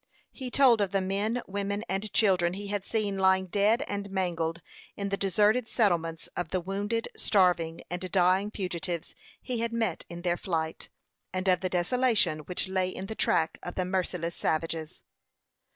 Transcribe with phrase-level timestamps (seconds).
[0.31, 4.63] He told of the men, women, and children he had seen lying dead and mangled
[4.97, 10.23] in the deserted settlements; of the wounded, starving, and dying fugitives he had met in
[10.23, 10.89] their flight;
[11.31, 15.03] and of the desolation which lay in the track of the merciless savages.